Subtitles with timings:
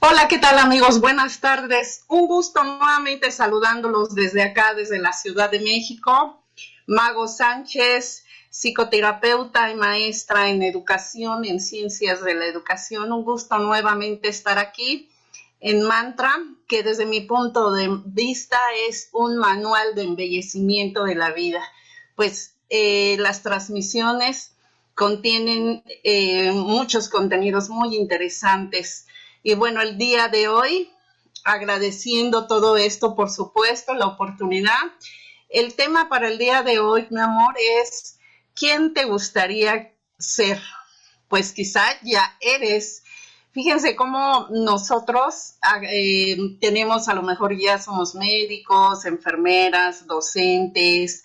[0.00, 1.00] Hola, ¿qué tal amigos?
[1.00, 2.04] Buenas tardes.
[2.06, 6.44] Un gusto nuevamente saludándolos desde acá, desde la Ciudad de México.
[6.86, 13.10] Mago Sánchez, psicoterapeuta y maestra en educación, en ciencias de la educación.
[13.10, 15.10] Un gusto nuevamente estar aquí
[15.58, 16.32] en Mantra,
[16.68, 21.60] que desde mi punto de vista es un manual de embellecimiento de la vida.
[22.14, 24.52] Pues eh, las transmisiones
[24.94, 29.07] contienen eh, muchos contenidos muy interesantes
[29.48, 30.92] y bueno, el día de hoy,
[31.42, 34.76] agradeciendo todo esto, por supuesto, la oportunidad.
[35.48, 38.18] El tema para el día de hoy, mi amor, es
[38.54, 40.60] ¿quién te gustaría ser?
[41.28, 43.04] Pues quizá ya eres.
[43.52, 45.54] Fíjense cómo nosotros
[45.90, 51.24] eh, tenemos, a lo mejor ya somos médicos, enfermeras, docentes,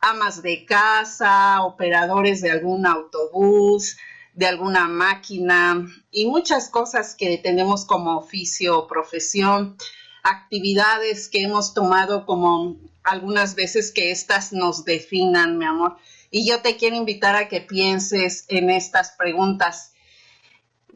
[0.00, 3.98] amas de casa, operadores de algún autobús,
[4.38, 9.76] de alguna máquina y muchas cosas que tenemos como oficio o profesión,
[10.22, 15.96] actividades que hemos tomado como algunas veces que estas nos definan, mi amor.
[16.30, 19.92] Y yo te quiero invitar a que pienses en estas preguntas.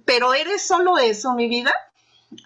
[0.04, 1.72] ¿Pero eres solo eso, mi vida?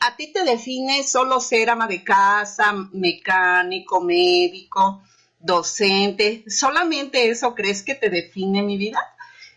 [0.00, 5.02] ¿A ti te define solo ser ama de casa, mecánico, médico,
[5.41, 6.42] docente?
[6.48, 8.98] ¿Solamente eso crees que te define mi vida?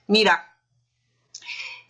[0.08, 0.49] Mira,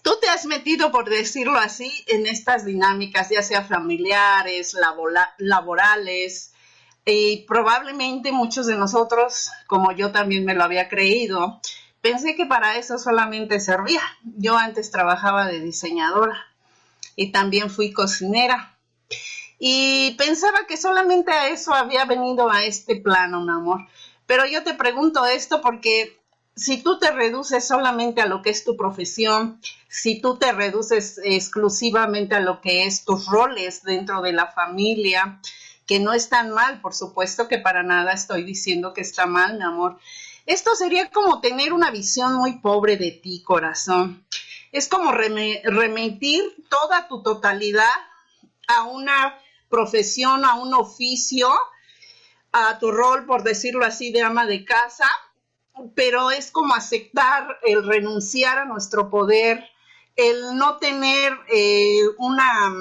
[0.09, 4.75] Tú te has metido, por decirlo así, en estas dinámicas, ya sea familiares,
[5.37, 6.51] laborales,
[7.05, 11.61] y probablemente muchos de nosotros, como yo también me lo había creído,
[12.01, 14.01] pensé que para eso solamente servía.
[14.23, 16.43] Yo antes trabajaba de diseñadora
[17.15, 18.79] y también fui cocinera.
[19.59, 23.81] Y pensaba que solamente a eso había venido a este plano, mi amor.
[24.25, 26.18] Pero yo te pregunto esto porque
[26.59, 31.19] si tú te reduces solamente a lo que es tu profesión, si tú te reduces
[31.23, 35.39] exclusivamente a lo que es tus roles dentro de la familia,
[35.87, 39.63] que no están mal, por supuesto que para nada estoy diciendo que está mal, mi
[39.63, 39.97] amor.
[40.45, 44.25] Esto sería como tener una visión muy pobre de ti, corazón.
[44.71, 47.87] Es como remitir toda tu totalidad
[48.67, 49.35] a una
[49.69, 51.49] profesión, a un oficio,
[52.51, 55.07] a tu rol, por decirlo así, de ama de casa,
[55.95, 59.63] pero es como aceptar el renunciar a nuestro poder,
[60.15, 62.73] el no tener eh, una,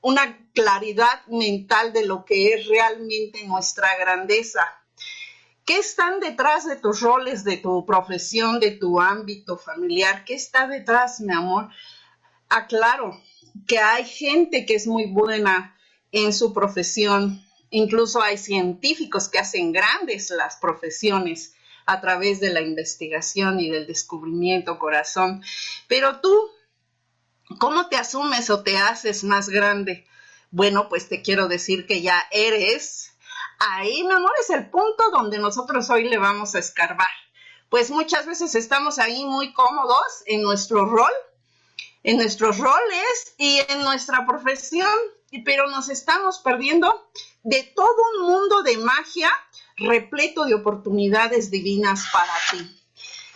[0.00, 4.60] una claridad mental de lo que es realmente nuestra grandeza.
[5.64, 10.24] ¿Qué están detrás de tus roles, de tu profesión, de tu ámbito familiar?
[10.24, 11.68] ¿Qué está detrás, mi amor?
[12.48, 13.20] Aclaro
[13.66, 15.76] que hay gente que es muy buena
[16.12, 21.55] en su profesión, incluso hay científicos que hacen grandes las profesiones,
[21.86, 25.42] a través de la investigación y del descubrimiento, corazón.
[25.86, 26.50] Pero tú,
[27.58, 30.06] ¿cómo te asumes o te haces más grande?
[30.50, 33.12] Bueno, pues te quiero decir que ya eres.
[33.58, 37.06] Ahí, mi amor, es el punto donde nosotros hoy le vamos a escarbar.
[37.68, 41.12] Pues muchas veces estamos ahí muy cómodos en nuestro rol,
[42.02, 44.88] en nuestros roles y en nuestra profesión,
[45.44, 47.10] pero nos estamos perdiendo
[47.42, 49.30] de todo un mundo de magia
[49.76, 52.80] repleto de oportunidades divinas para ti.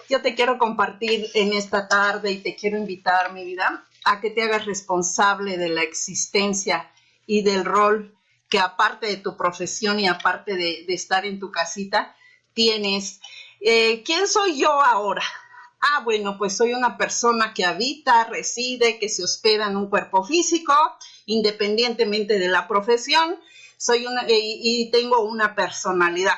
[0.08, 4.30] Yo te quiero compartir en esta tarde y te quiero invitar, mi vida, a que
[4.30, 6.90] te hagas responsable de la existencia
[7.26, 8.16] y del rol
[8.48, 12.16] que aparte de tu profesión y aparte de, estar en tu casita,
[12.52, 13.20] tienes.
[13.60, 15.22] Eh, ¿Quién soy yo ahora?
[15.81, 20.25] Ah, bueno, pues soy una persona que habita, reside, que se hospeda en un cuerpo
[20.25, 20.75] físico,
[21.26, 23.36] independientemente de la profesión,
[23.81, 26.35] soy una, y, tengo una personalidad.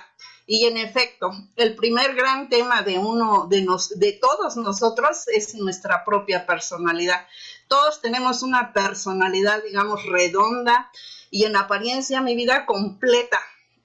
[0.47, 5.57] Y en efecto, el primer gran tema de uno de, nos, de todos nosotros es
[5.57, 7.27] nuestra propia personalidad.
[7.67, 10.89] Todos tenemos una personalidad, digamos, redonda
[11.33, 13.41] y en apariencia mi vida completa.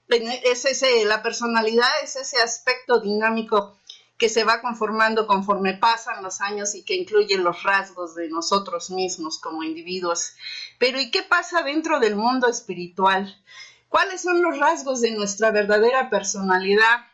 [0.08, 3.76] Es ese, la personalidad es ese aspecto dinámico
[4.18, 8.90] que se va conformando conforme pasan los años y que incluye los rasgos de nosotros
[8.90, 10.32] mismos como individuos.
[10.78, 13.42] Pero ¿y qué pasa dentro del mundo espiritual?
[13.88, 17.06] ¿Cuáles son los rasgos de nuestra verdadera personalidad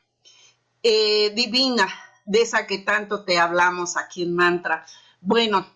[0.82, 1.88] eh, divina?
[2.24, 4.86] de esa que tanto te hablamos aquí en Mantra.
[5.20, 5.66] Bueno,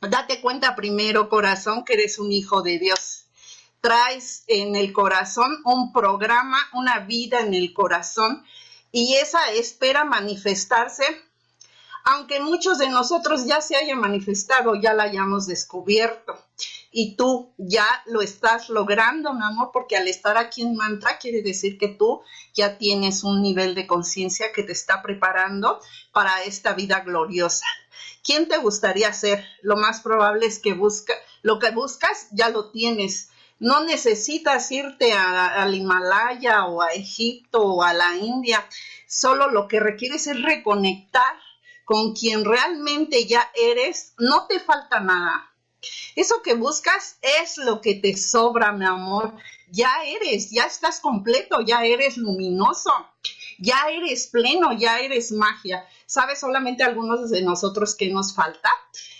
[0.00, 3.26] date cuenta primero, corazón, que eres un hijo de Dios.
[3.80, 8.44] Traes en el corazón un programa, una vida en el corazón
[8.92, 11.04] y esa espera manifestarse
[12.04, 16.38] aunque muchos de nosotros ya se hayan manifestado, ya la hayamos descubierto.
[16.92, 21.42] Y tú ya lo estás logrando, mi amor, porque al estar aquí en mantra quiere
[21.42, 22.20] decir que tú
[22.52, 25.80] ya tienes un nivel de conciencia que te está preparando
[26.12, 27.66] para esta vida gloriosa.
[28.24, 29.44] ¿Quién te gustaría ser?
[29.62, 33.29] Lo más probable es que busca, lo que buscas ya lo tienes.
[33.60, 38.66] No necesitas irte al Himalaya o a Egipto o a la India.
[39.06, 41.36] Solo lo que requieres es reconectar
[41.84, 45.50] con quien realmente ya eres, no te falta nada.
[46.16, 49.36] Eso que buscas es lo que te sobra, mi amor.
[49.70, 52.92] Ya eres, ya estás completo, ya eres luminoso,
[53.60, 55.84] ya eres pleno, ya eres magia.
[56.06, 58.70] ¿Sabes solamente algunos de nosotros qué nos falta?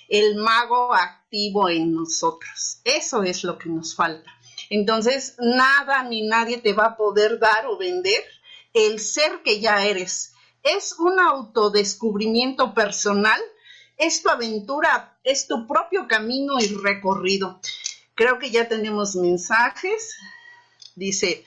[0.08, 2.80] El mago activo en nosotros.
[2.84, 4.30] Eso es lo que nos falta.
[4.70, 8.24] Entonces, nada ni nadie te va a poder dar o vender
[8.72, 13.40] el ser que ya eres es un autodescubrimiento personal,
[13.96, 17.60] es tu aventura, es tu propio camino y recorrido.
[18.14, 20.16] Creo que ya tenemos mensajes.
[20.94, 21.44] Dice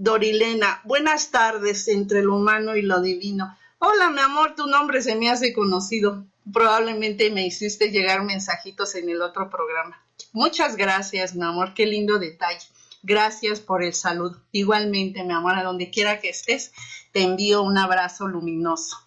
[0.00, 3.58] Dorilena, buenas tardes entre lo humano y lo divino.
[3.80, 6.24] Hola, mi amor, tu nombre se me hace conocido.
[6.52, 10.00] Probablemente me hiciste llegar mensajitos en el otro programa.
[10.32, 12.64] Muchas gracias, mi amor, qué lindo detalle.
[13.02, 14.40] Gracias por el saludo.
[14.52, 16.70] Igualmente, mi amor, a donde quiera que estés,
[17.10, 18.98] te envío un abrazo luminoso.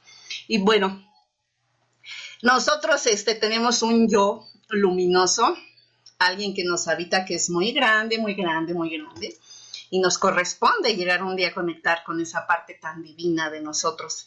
[0.50, 1.02] Y bueno,
[2.42, 5.56] nosotros este, tenemos un yo luminoso,
[6.20, 9.38] alguien que nos habita que es muy grande, muy grande, muy grande,
[9.92, 14.26] y nos corresponde llegar un día a conectar con esa parte tan divina de nosotros.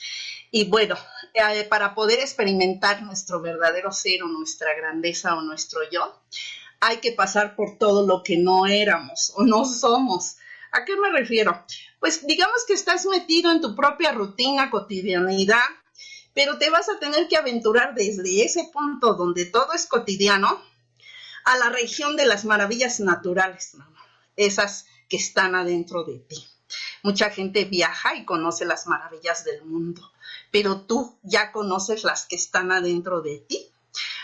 [0.51, 0.95] Y bueno,
[1.33, 6.23] eh, para poder experimentar nuestro verdadero ser o nuestra grandeza o nuestro yo,
[6.81, 10.37] hay que pasar por todo lo que no éramos o no somos.
[10.71, 11.65] ¿A qué me refiero?
[11.99, 15.65] Pues digamos que estás metido en tu propia rutina, cotidianidad,
[16.35, 20.63] pero te vas a tener que aventurar desde ese punto donde todo es cotidiano
[21.47, 23.77] a la región de las maravillas naturales,
[24.37, 26.47] esas que están adentro de ti.
[27.03, 30.13] Mucha gente viaja y conoce las maravillas del mundo,
[30.51, 33.71] pero tú ya conoces las que están adentro de ti.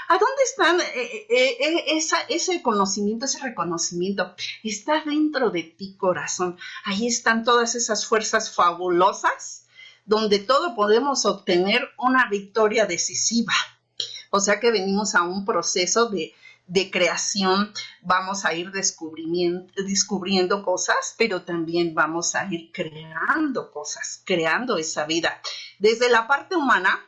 [0.09, 4.35] ¿A dónde están eh, eh, eh, ese conocimiento, ese reconocimiento?
[4.65, 6.59] Está dentro de ti, corazón.
[6.85, 9.67] Ahí están todas esas fuerzas fabulosas
[10.05, 13.53] donde todo podemos obtener una victoria decisiva.
[14.31, 16.35] O sea que venimos a un proceso de,
[16.91, 17.73] creación,
[18.03, 25.05] vamos a ir descubriendo, descubriendo cosas, pero también vamos a ir creando cosas, creando esa
[25.05, 25.41] vida.
[25.79, 27.01] Desde la parte humana,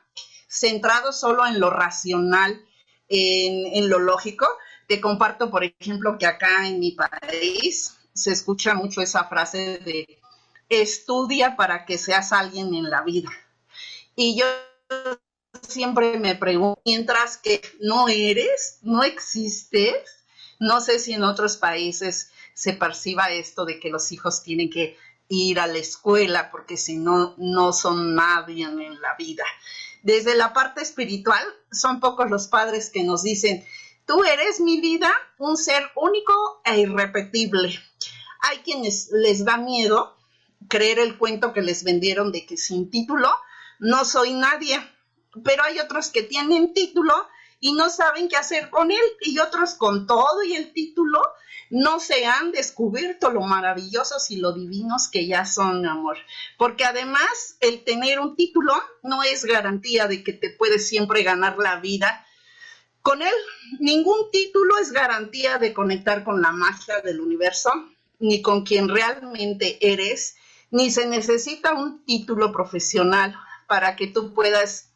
[0.49, 2.65] centrado solo en lo racional,
[3.09, 4.47] en, lo lógico.
[4.89, 10.19] Te comparto, por ejemplo, que acá en mi país se escucha mucho esa frase de
[10.69, 13.31] estudia para que seas alguien en la vida.
[14.15, 14.47] Y yo
[15.67, 19.95] siempre me pregunto, mientras que no eres, no existes,
[20.59, 24.97] no sé si en otros países se perciba esto de que los hijos tienen que
[25.29, 29.45] ir a la escuela porque si no, no son nadie en la vida.
[30.03, 33.65] Desde la parte espiritual, son pocos los padres que nos dicen,
[34.07, 37.79] tú eres mi vida, un ser único e irrepetible.
[38.41, 40.17] Hay quienes les da miedo
[40.69, 43.31] creer el cuento que les vendieron de que sin título
[43.79, 44.81] no soy nadie,
[45.45, 47.15] pero hay otros que tienen título
[47.61, 51.21] y no saben qué hacer con él y otros con todo y el título
[51.73, 56.19] no se han descubierto lo maravillosos y lo divinos que ya son, amor.
[56.59, 61.57] Porque además el tener un título no es garantía de que te puedes siempre ganar
[61.57, 62.27] la vida.
[63.01, 63.33] Con él,
[63.81, 67.71] ningún título es garantía de conectar con la magia del universo,
[68.19, 70.37] ni con quien realmente eres,
[70.71, 73.35] ni se necesita un título profesional
[73.67, 74.92] para que tú puedas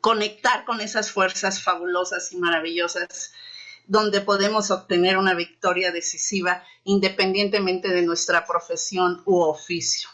[0.00, 3.32] conectar con esas fuerzas fabulosas y maravillosas
[3.86, 10.08] donde podemos obtener una victoria decisiva independientemente de nuestra profesión u oficio.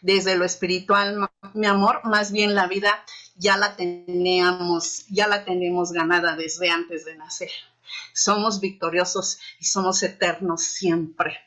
[0.00, 3.04] Desde lo espiritual, mi amor, más bien la vida
[3.36, 7.50] ya la teníamos, ya la tenemos ganada desde antes de nacer.
[8.14, 11.38] Somos victoriosos y somos eternos siempre.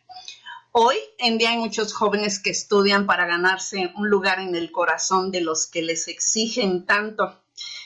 [0.71, 5.31] Hoy en día hay muchos jóvenes que estudian para ganarse un lugar en el corazón
[5.31, 7.40] de los que les exigen tanto,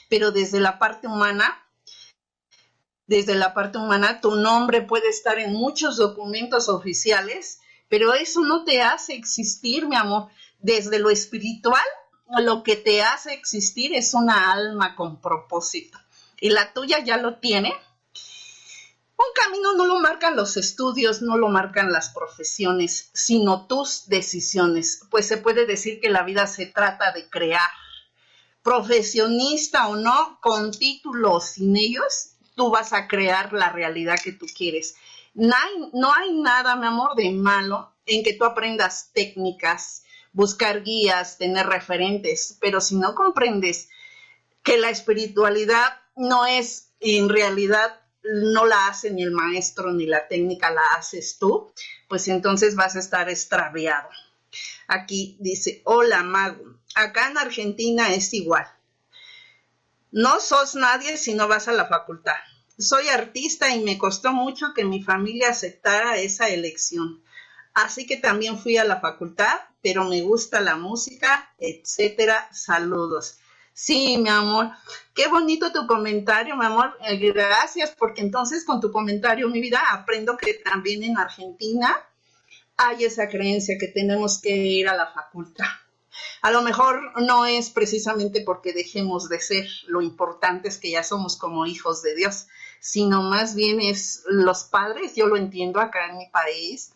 [0.10, 1.65] pero desde la parte humana
[3.07, 8.63] desde la parte humana, tu nombre puede estar en muchos documentos oficiales, pero eso no
[8.63, 10.29] te hace existir, mi amor.
[10.60, 11.84] Desde lo espiritual,
[12.39, 16.00] lo que te hace existir es una alma con propósito.
[16.39, 17.74] Y la tuya ya lo tiene.
[19.17, 25.01] Un camino no lo marcan los estudios, no lo marcan las profesiones, sino tus decisiones.
[25.12, 27.69] Pues se puede decir que la vida se trata de crear.
[28.65, 34.48] Profesionista o no, con títulos sin ellos, tú vas a crear la realidad que tú
[34.48, 34.95] quieres.
[35.36, 40.03] No hay, no hay nada, mi amor, de malo en que tú aprendas técnicas,
[40.34, 43.88] buscar guías, tener referentes, pero si no comprendes
[44.63, 50.27] que la espiritualidad no es, en realidad, no la hace ni el maestro ni la
[50.27, 51.72] técnica la haces tú,
[52.10, 54.10] pues entonces vas a estar extraviado.
[54.88, 58.65] Aquí dice, hola mago, acá en Argentina es igual.
[60.12, 62.38] No sos nadie si no vas a la facultad.
[62.77, 67.21] Soy artista y me costó mucho que mi familia aceptara esa elección.
[67.74, 72.50] Así que también fui a la facultad, pero me gusta la música, etcétera.
[72.53, 73.39] Saludos.
[73.74, 74.71] Sí, mi amor.
[75.13, 76.97] Qué bonito tu comentario, mi amor.
[77.01, 81.93] Eh, gracias, porque entonces con tu comentario, mi vida, aprendo que también en Argentina
[82.77, 85.65] hay esa creencia que tenemos que ir a la facultad.
[86.41, 91.03] A lo mejor no es precisamente porque dejemos de ser, lo importante es que ya
[91.03, 92.48] somos como hijos de Dios,
[92.79, 96.91] sino más bien es los padres, yo lo entiendo acá en mi país,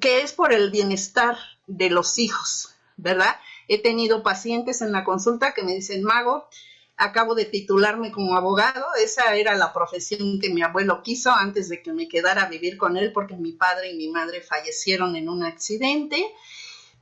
[0.00, 3.36] que es por el bienestar de los hijos, ¿verdad?
[3.68, 6.48] He tenido pacientes en la consulta que me dicen, Mago,
[6.96, 11.82] acabo de titularme como abogado, esa era la profesión que mi abuelo quiso antes de
[11.82, 15.28] que me quedara a vivir con él porque mi padre y mi madre fallecieron en
[15.28, 16.24] un accidente.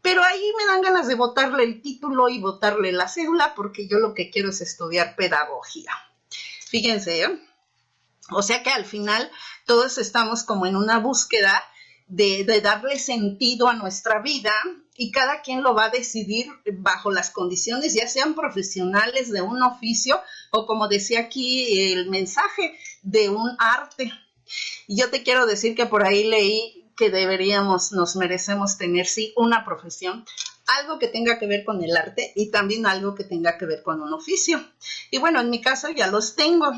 [0.02, 3.98] Pero ahí me dan ganas de votarle el título y votarle la cédula porque yo
[3.98, 5.92] lo que quiero es estudiar pedagogía.
[6.70, 7.40] Fíjense, ¿eh?
[8.30, 9.30] o sea que al final
[9.66, 11.62] todos estamos como en una búsqueda
[12.06, 14.52] de, darle sentido a nuestra vida
[15.02, 19.62] y cada quien lo va a decidir bajo las condiciones, ya sean profesionales de un
[19.62, 24.12] oficio o como decía aquí el mensaje, de un arte.
[24.86, 29.32] Y yo te quiero decir que por ahí leí que deberíamos, nos merecemos tener, sí,
[29.38, 30.26] una profesión,
[30.66, 33.82] algo que tenga que ver con el arte y también algo que tenga que ver
[33.82, 34.62] con un oficio.
[35.10, 36.74] Y bueno, en mi caso ya los tengo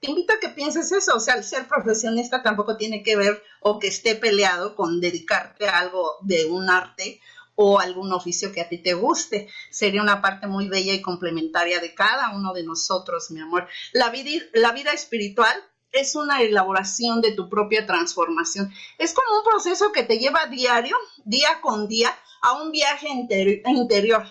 [0.00, 3.78] te invito a que pienses eso, o sea, ser profesionista tampoco tiene que ver o
[3.78, 7.20] que esté peleado con dedicarte a algo de un arte
[7.54, 9.48] o algún oficio que a ti te guste.
[9.70, 13.68] Sería una parte muy bella y complementaria de cada uno de nosotros, mi amor.
[13.92, 15.54] La vida, la vida espiritual
[15.92, 18.72] es una elaboración de tu propia transformación.
[18.98, 24.24] Es como un proceso que te lleva diario, día con día, a un viaje interior.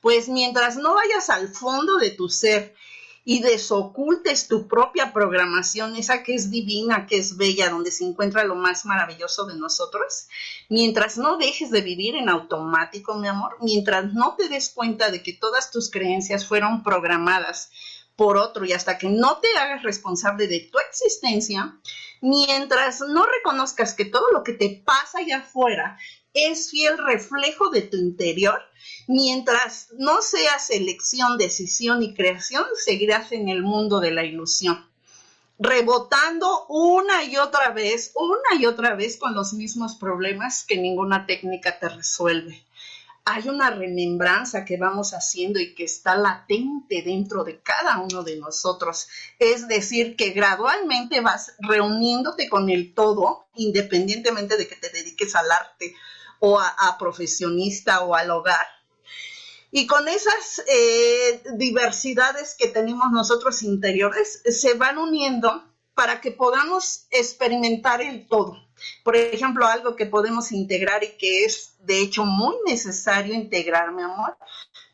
[0.00, 2.74] Pues mientras no vayas al fondo de tu ser
[3.30, 8.42] y desocultes tu propia programación, esa que es divina, que es bella, donde se encuentra
[8.42, 10.28] lo más maravilloso de nosotros,
[10.70, 15.22] mientras no dejes de vivir en automático, mi amor, mientras no te des cuenta de
[15.22, 17.70] que todas tus creencias fueron programadas
[18.16, 21.78] por otro y hasta que no te hagas responsable de tu existencia,
[22.22, 25.98] mientras no reconozcas que todo lo que te pasa allá afuera
[26.46, 28.60] es fiel reflejo de tu interior,
[29.10, 34.86] Mientras no seas elección, decisión y creación, seguirás en el mundo de la ilusión,
[35.58, 41.24] rebotando una y otra vez, una y otra vez con los mismos problemas que ninguna
[41.24, 42.62] técnica te resuelve.
[43.24, 48.36] Hay una remembranza que vamos haciendo y que está latente dentro de cada uno de
[48.36, 49.08] nosotros.
[49.38, 55.50] Es decir, que gradualmente vas reuniéndote con el todo, independientemente de que te dediques al
[55.50, 55.94] arte
[56.40, 58.66] o a, profesionista o al hogar
[59.70, 65.62] y con esas eh, diversidades que tenemos nosotros interiores, se van uniendo
[65.94, 68.56] para que podamos experimentar el todo.
[69.02, 74.02] Por ejemplo, algo que podemos integrar y que es de hecho muy necesario integrar, mi
[74.02, 74.36] amor,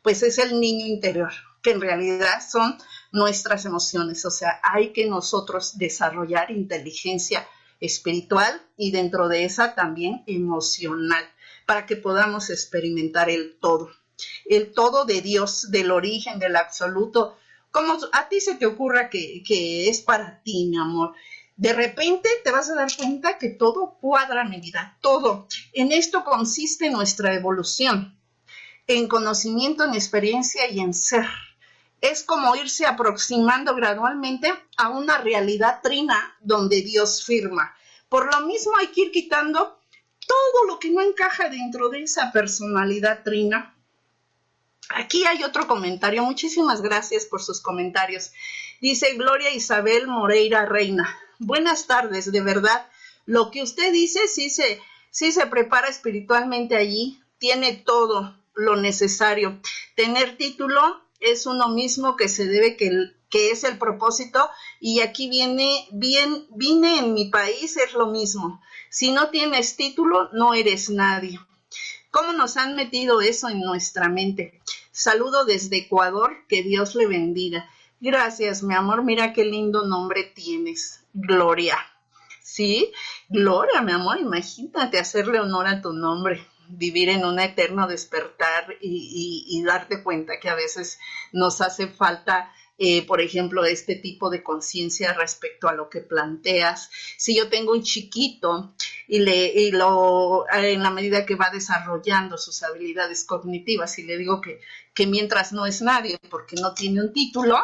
[0.01, 2.77] pues es el niño interior, que en realidad son
[3.11, 4.25] nuestras emociones.
[4.25, 7.47] O sea, hay que nosotros desarrollar inteligencia
[7.79, 11.23] espiritual y dentro de esa también emocional,
[11.65, 13.89] para que podamos experimentar el todo
[14.45, 17.37] el todo de Dios, del origen, del absoluto,
[17.71, 21.13] como a ti se te ocurra que, que es para ti, mi amor.
[21.57, 25.47] De repente te vas a dar cuenta que todo cuadra, mi vida, todo.
[25.73, 28.17] En esto consiste nuestra evolución,
[28.87, 31.27] en conocimiento, en experiencia y en ser.
[32.01, 37.75] Es como irse aproximando gradualmente a una realidad trina donde Dios firma.
[38.09, 39.79] Por lo mismo hay que ir quitando
[40.35, 43.75] todo lo que no encaja dentro de esa personalidad trina
[44.89, 46.23] Aquí hay otro comentario.
[46.23, 48.31] Muchísimas gracias por sus comentarios.
[48.81, 51.17] Dice Gloria Isabel Moreira Reina.
[51.39, 52.87] Buenas tardes, de verdad.
[53.25, 57.19] Lo que usted dice sí se, sí se prepara espiritualmente allí.
[57.39, 59.59] Tiene todo, lo necesario.
[59.95, 62.91] Tener título es uno mismo que se debe que,
[63.29, 64.49] que es el propósito
[64.79, 68.61] y aquí viene bien vine en mi país es lo mismo.
[68.95, 71.37] Si no tienes título no eres nadie.
[72.11, 74.61] ¿Cómo nos han metido eso en nuestra mente?
[74.93, 77.69] Saludo desde Ecuador, que Dios le bendiga.
[77.99, 81.77] Gracias, mi amor, mira qué lindo nombre tienes, Gloria.
[82.41, 82.93] ¿Sí?
[83.27, 89.61] Gloria, mi amor, imagínate hacerle honor a tu nombre vivir en un eterno despertar y,
[89.65, 90.99] darte cuenta que a veces
[91.33, 96.89] nos hace falta eh, por ejemplo, este tipo de conciencia respecto a lo que planteas.
[97.17, 98.73] Si yo tengo un chiquito
[99.07, 104.17] y, le, y lo, en la medida que va desarrollando sus habilidades cognitivas y le
[104.17, 104.61] digo que,
[104.93, 107.57] que mientras no es nadie porque no tiene un título,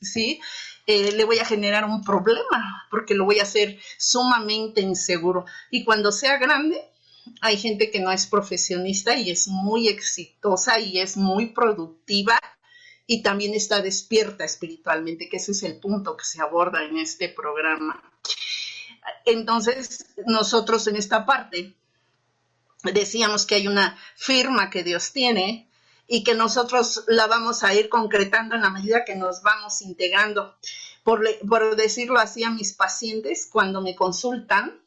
[0.00, 0.40] ¿sí?
[0.86, 5.44] Eh, le voy a generar un problema porque lo voy a hacer sumamente inseguro.
[5.70, 6.80] Y cuando sea grande,
[7.42, 12.38] hay gente que no es profesionista y es muy exitosa y es muy productiva
[13.06, 17.28] y también está despierta espiritualmente, que ese es el punto que se aborda en este
[17.28, 18.02] programa.
[19.24, 21.74] Entonces, nosotros en esta parte
[22.84, 25.68] decíamos que hay una firma que Dios tiene
[26.06, 30.56] y que nosotros la vamos a ir concretando en la medida que nos vamos integrando.
[31.04, 34.80] Por, por decirlo así a mis pacientes, cuando me consultan,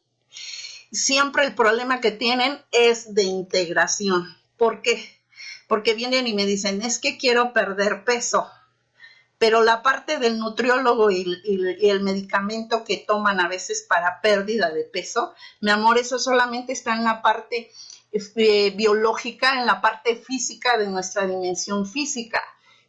[0.90, 4.36] siempre el problema que tienen es de integración.
[4.56, 5.20] ¿Por qué?
[5.68, 8.50] Porque vienen y me dicen, es que quiero perder peso,
[9.42, 11.26] pero la parte del nutriólogo y,
[11.82, 16.94] el medicamento que toman a veces para pérdida de peso, mi amor, eso solamente está
[16.94, 17.72] en la parte
[18.12, 22.40] este, biológica, en la parte física de nuestra dimensión física.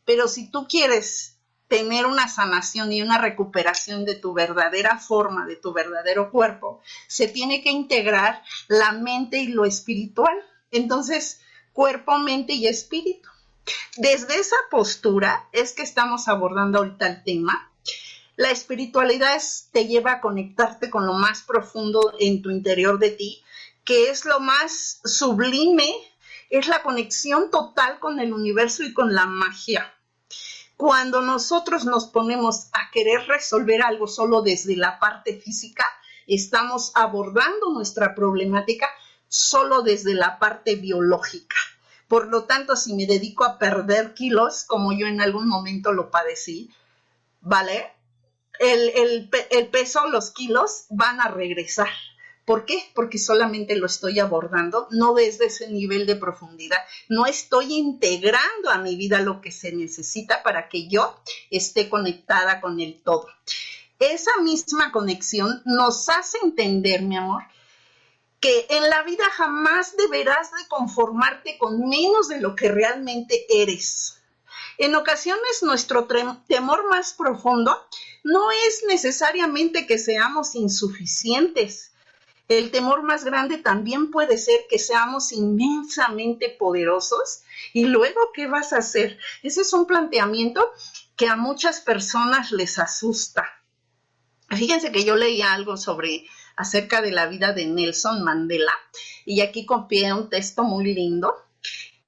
[0.05, 5.55] Pero si tú quieres tener una sanación y una recuperación de tu verdadera forma, de
[5.55, 10.37] tu verdadero cuerpo, se tiene que integrar la mente y lo espiritual.
[10.69, 11.41] Entonces,
[11.71, 13.32] cuerpo, mente y espíritu.
[13.97, 17.71] Desde esa postura es que estamos abordando ahorita el tema.
[18.35, 19.41] La espiritualidad
[19.71, 23.43] te lleva a conectarte con lo más profundo en tu interior de ti,
[23.83, 25.93] que es lo más sublime,
[26.49, 29.93] es la conexión total con el universo y con la magia
[30.83, 35.85] cuando nosotros nos ponemos a querer resolver algo solo desde la parte física,
[36.27, 38.89] estamos abordando nuestra problemática
[39.27, 41.55] solo desde la parte biológica.
[42.13, 46.11] Por lo tanto, si me dedico a perder kilos, como yo en algún momento lo
[46.11, 46.69] padecí,
[47.41, 47.91] ¿vale?
[48.59, 51.89] El, el peso, los kilos van a regresar
[52.45, 52.77] ¿Por qué?
[52.93, 58.79] Porque solamente lo estoy abordando, no desde ese nivel de profundidad, no estoy integrando a
[58.79, 61.17] mi vida lo que se necesita para que yo
[61.49, 63.27] esté conectada con el todo.
[63.97, 67.43] Esa misma conexión nos hace entender, mi amor,
[68.43, 74.21] que en la vida jamás deberás de conformarte con menos de lo que realmente eres.
[74.77, 76.07] En ocasiones nuestro
[76.47, 77.73] temor más profundo
[78.25, 81.93] no es necesariamente que seamos insuficientes,
[82.49, 88.73] el temor más grande también puede ser que seamos inmensamente poderosos y luego, ¿qué vas
[88.73, 89.17] a hacer?
[89.41, 90.69] Ese es un planteamiento
[91.15, 93.47] que a muchas personas les asusta.
[94.49, 98.73] Fíjense que yo leía algo sobre acerca de la vida de Nelson Mandela
[99.25, 101.35] y aquí copié un texto muy lindo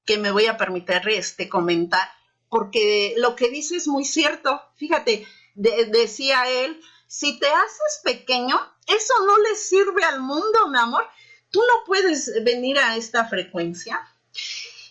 [0.05, 2.07] que me voy a permitir este comentar
[2.49, 4.61] porque lo que dice es muy cierto.
[4.75, 11.05] Fíjate, decía él, si te haces pequeño, eso no le sirve al mundo, mi amor.
[11.51, 13.99] Tú no puedes venir a esta frecuencia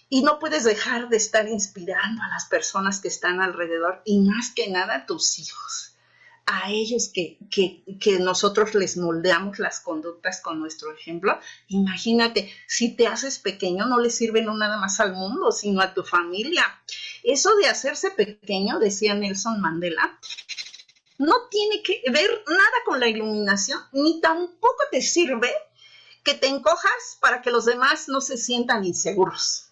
[0.09, 4.53] y no puedes dejar de estar inspirando a las personas que están alrededor y más
[4.55, 5.94] que nada a tus hijos,
[6.47, 11.39] a ellos que, que, que nosotros les moldeamos las conductas con nuestro ejemplo.
[11.69, 15.95] Imagínate, si te haces pequeño no le sirve no nada más al mundo, sino a
[15.95, 16.65] tu familia.
[17.23, 20.19] Eso de hacerse pequeño, decía Nelson Mandela,
[21.19, 25.51] no tiene que ver nada con la iluminación, ni tampoco te sirve
[26.23, 29.71] que te encojas para que los demás no se sientan inseguros.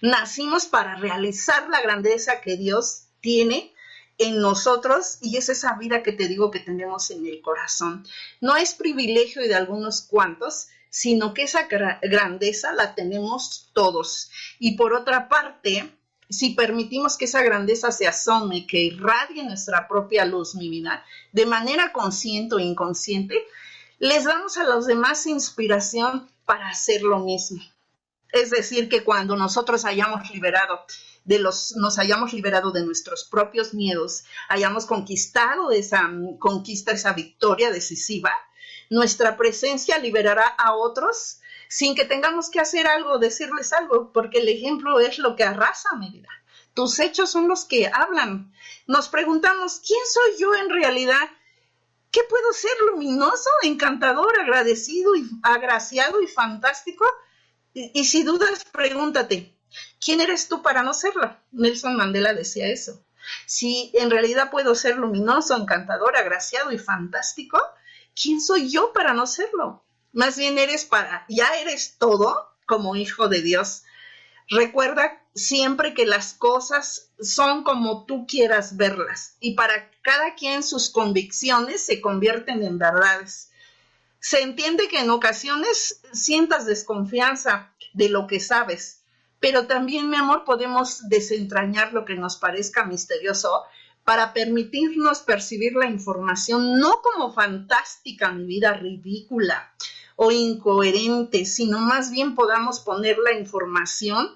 [0.00, 3.74] Nacimos para realizar la grandeza que Dios tiene
[4.18, 8.06] en nosotros y es esa vida que te digo que tenemos en el corazón.
[8.40, 11.68] No es privilegio de algunos cuantos, sino que esa
[12.02, 14.30] grandeza la tenemos todos.
[14.58, 15.92] Y por otra parte,
[16.30, 21.46] si permitimos que esa grandeza se asome, que irradie nuestra propia luz, mi vida, de
[21.46, 23.44] manera consciente o inconsciente,
[23.98, 27.62] les damos a los demás inspiración para hacer lo mismo.
[28.32, 30.80] Es decir, que cuando nosotros hayamos liberado
[31.26, 36.08] de los, nos hayamos liberado de nuestros propios miedos, hayamos conquistado esa
[36.38, 38.32] conquista, esa victoria decisiva,
[38.90, 44.48] nuestra presencia liberará a otros sin que tengamos que hacer algo, decirles algo, porque el
[44.48, 46.28] ejemplo es lo que arrasa mi vida.
[46.74, 48.52] Tus hechos son los que hablan.
[48.86, 51.28] Nos preguntamos, ¿quién soy yo en realidad?
[52.12, 57.04] ¿Qué puedo ser luminoso, encantador, agradecido y agraciado y fantástico?
[57.74, 59.55] Y si dudas, pregúntate,
[60.06, 61.36] ¿quién eres tú para no serlo?
[61.50, 63.02] Nelson Mandela decía eso.
[63.44, 67.60] Si en realidad puedo ser luminoso, encantador, agraciado y fantástico,
[68.14, 69.82] ¿quién soy yo para no serlo?
[70.12, 73.82] Más bien eres para, ya eres todo como hijo de Dios.
[74.48, 80.88] Recuerda siempre que las cosas son como tú quieras verlas y para cada quien sus
[80.88, 83.50] convicciones se convierten en verdades.
[84.20, 88.95] Se entiende que en ocasiones sientas desconfianza de lo que sabes,
[89.40, 93.64] pero también, mi amor, podemos desentrañar lo que nos parezca misterioso
[94.04, 99.72] para permitirnos percibir la información no como fantástica, mi vida ridícula
[100.14, 104.30] o incoherente, sino más bien podamos poner la información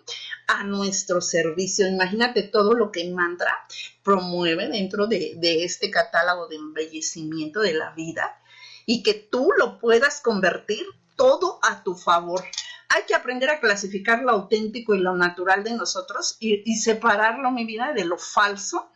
[0.46, 1.88] a nuestro servicio.
[1.88, 3.54] Imagínate todo lo que Mantra
[4.02, 8.38] promueve dentro de, de este catálogo de embellecimiento de la vida
[8.84, 10.84] y que tú lo puedas convertir
[11.16, 12.42] todo a tu favor
[12.92, 17.64] hay que aprender a clasificar lo auténtico y lo natural de nosotros y, separarlo, mi
[17.64, 18.90] vida, de lo falso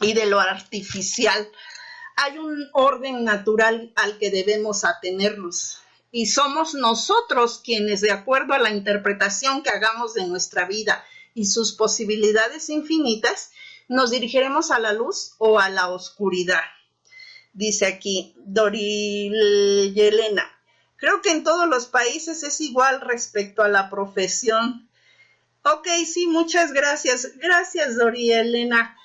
[0.00, 1.48] y de lo artificial.
[2.16, 8.58] Hay un orden natural al que debemos atenernos y somos nosotros quienes, de acuerdo a
[8.58, 13.50] la interpretación que hagamos de nuestra vida y sus posibilidades infinitas,
[13.88, 16.64] nos dirigiremos a la luz o a la oscuridad.
[17.52, 20.57] Dice aquí Doril Yelena.
[20.98, 24.88] Creo que en todos los países es igual respecto a la profesión.
[25.62, 27.38] Ok, sí, muchas gracias.
[27.38, 28.96] Gracias, Doría Elena.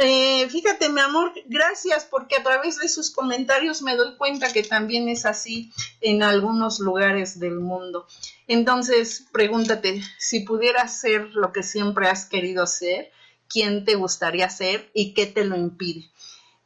[0.00, 4.64] Eh, fíjate, mi amor, gracias porque a través de sus comentarios me doy cuenta que
[4.64, 8.06] también es así en algunos lugares del mundo.
[8.48, 13.12] Entonces, pregúntate, si pudieras ser lo que siempre has querido ser,
[13.48, 16.10] ¿quién te gustaría ser y qué te lo impide?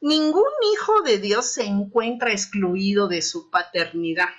[0.01, 4.31] Ningún hijo de Dios se encuentra excluido de su paternidad.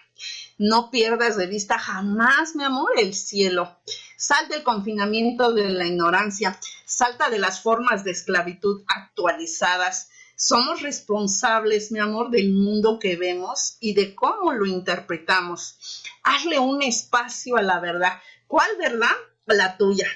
[0.58, 3.78] No pierdas de vista jamás, mi amor, el cielo.
[4.18, 10.10] Sal del confinamiento de la ignorancia, salta de las formas de esclavitud actualizadas.
[10.36, 16.02] Somos responsables, mi amor, del mundo que vemos y de cómo lo interpretamos.
[16.24, 18.20] Hazle un espacio a la verdad.
[18.48, 19.16] ¿Cuál verdad?
[19.46, 20.08] La tuya.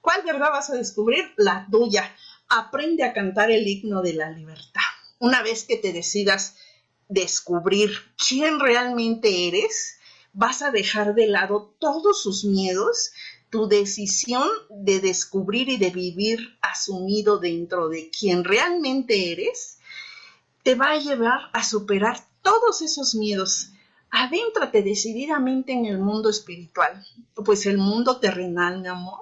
[0.00, 1.32] ¿Cuál verdad vas a descubrir?
[1.36, 2.14] La tuya.
[2.48, 4.82] Aprende a cantar el himno de la libertad.
[5.18, 6.56] Una vez que te decidas
[7.08, 9.98] descubrir quién realmente eres,
[10.32, 13.12] vas a dejar de lado todos sus miedos,
[13.50, 19.78] tu decisión de descubrir y de vivir asumido dentro de quién realmente eres,
[20.64, 23.70] te va a llevar a superar todos esos miedos.
[24.10, 27.04] Adéntrate decididamente en el mundo espiritual,
[27.44, 29.20] pues el mundo terrenal, mi amor,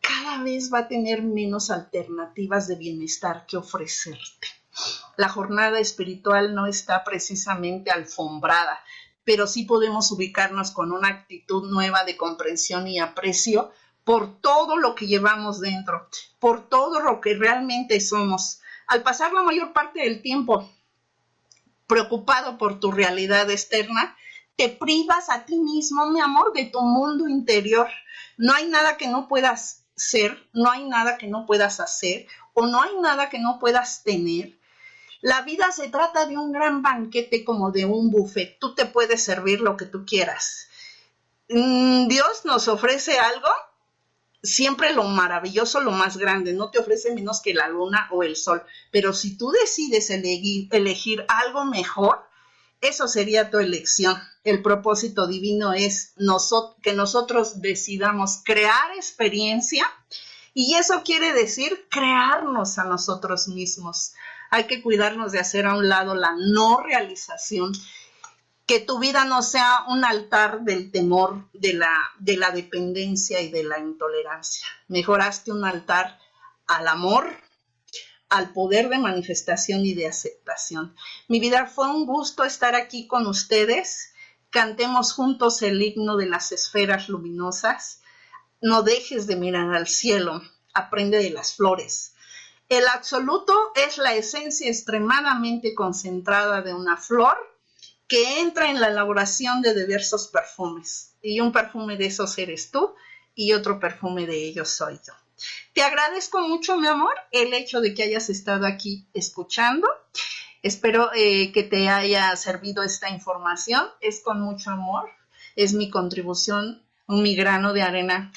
[0.00, 4.48] cada vez va a tener menos alternativas de bienestar que ofrecerte.
[5.16, 8.82] La jornada espiritual no está precisamente alfombrada,
[9.24, 13.72] pero sí podemos ubicarnos con una actitud nueva de comprensión y aprecio
[14.04, 18.60] por todo lo que llevamos dentro, por todo lo que realmente somos.
[18.86, 20.68] Al pasar la mayor parte del tiempo
[21.86, 24.16] preocupado por tu realidad externa,
[24.56, 27.88] te privas a ti mismo, mi amor, de tu mundo interior.
[28.36, 32.66] No hay nada que no puedas ser, no hay nada que no puedas hacer o
[32.66, 34.58] no hay nada que no puedas tener
[35.22, 38.58] la vida se trata de un gran banquete como de un buffet.
[38.58, 40.66] Tú te puedes servir lo que tú quieras.
[41.48, 43.48] Mm, Dios nos ofrece algo,
[44.42, 46.52] siempre lo maravilloso, lo más grande.
[46.52, 48.64] No te ofrece menos que la luna o el sol.
[48.90, 52.18] Pero si tú decides elegir, algo mejor,
[52.80, 54.20] eso sería tu elección.
[54.42, 56.14] El propósito divino es
[56.82, 59.86] que nosotros decidamos crear experiencia
[60.52, 64.14] y eso quiere decir crearnos a nosotros mismos
[64.52, 67.72] hay que cuidarnos de hacer a un lado la no realización,
[68.66, 73.50] que tu vida no sea un altar del temor, de la, de la dependencia y
[73.50, 74.66] de la intolerancia.
[74.88, 76.18] Mejoraste un altar
[76.66, 77.34] al amor,
[78.28, 80.94] al poder de manifestación y de aceptación.
[81.28, 84.12] Mi vida fue un gusto estar aquí con ustedes.
[84.50, 88.02] Cantemos juntos el himno de las esferas luminosas.
[88.60, 90.42] No dejes de mirar al cielo,
[90.74, 92.11] aprende de las flores
[92.76, 97.36] el absoluto es la esencia extremadamente concentrada de una flor
[98.06, 101.14] que entra en la elaboración de diversos perfumes.
[101.22, 102.94] Y un perfume de esos eres tú
[103.34, 105.14] y otro perfume de ellos soy yo.
[105.72, 109.88] Te agradezco mucho, mi amor, el hecho de que hayas estado aquí escuchando.
[110.62, 113.88] Espero eh, que te haya servido esta información.
[114.00, 115.10] Es con mucho amor
[115.56, 118.32] es mi contribución, mi grano de arena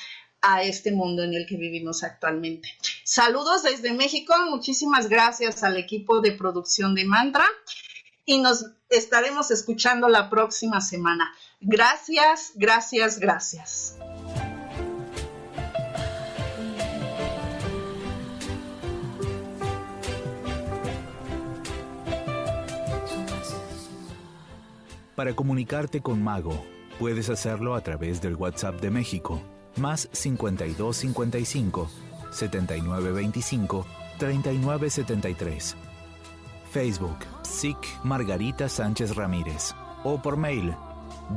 [0.48, 2.70] a este mundo en el que vivimos actualmente.
[3.04, 7.46] Saludos desde México, muchísimas gracias al equipo de producción de Mantra
[8.26, 11.34] y nos estaremos escuchando la próxima semana.
[11.60, 13.98] Gracias, gracias, gracias.
[25.16, 26.66] Para comunicarte con Mago,
[27.00, 29.42] puedes hacerlo a través del WhatsApp de México,
[29.78, 31.90] más 5255
[32.32, 33.86] 7925
[34.18, 35.76] 3973.
[36.72, 39.74] Facebook, SIC Margarita Sánchez Ramírez.
[40.04, 40.76] O por mail,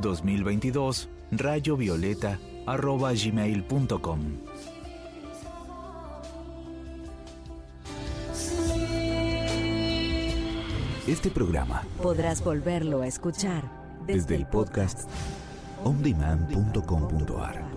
[0.01, 4.19] 2022 rayovioleta arroba gmail.com.
[11.07, 13.63] Este programa podrás volverlo a escuchar
[14.05, 15.09] desde el podcast
[15.83, 17.68] ondemand.com.ar.